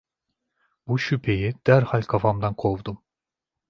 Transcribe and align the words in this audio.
Bu 0.87 0.99
şüpheyi 0.99 1.53
derhal 1.67 2.01
kafamdan 2.01 2.53
kovdum. 2.53 3.03